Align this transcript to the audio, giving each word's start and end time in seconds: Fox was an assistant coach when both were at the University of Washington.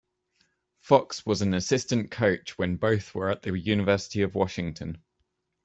Fox 0.79 1.27
was 1.27 1.43
an 1.43 1.53
assistant 1.53 2.09
coach 2.09 2.57
when 2.57 2.75
both 2.75 3.13
were 3.13 3.29
at 3.29 3.43
the 3.43 3.51
University 3.55 4.23
of 4.23 4.33
Washington. 4.33 5.03